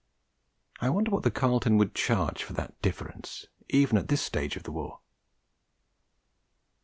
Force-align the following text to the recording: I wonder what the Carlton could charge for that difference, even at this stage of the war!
I 0.79 0.89
wonder 0.89 1.11
what 1.11 1.21
the 1.21 1.29
Carlton 1.29 1.77
could 1.77 1.93
charge 1.93 2.41
for 2.41 2.53
that 2.53 2.81
difference, 2.81 3.45
even 3.69 3.99
at 3.99 4.07
this 4.07 4.23
stage 4.23 4.55
of 4.55 4.63
the 4.63 4.71
war! 4.71 4.99